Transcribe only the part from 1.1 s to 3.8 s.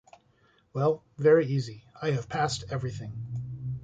very easy: I have passed everything.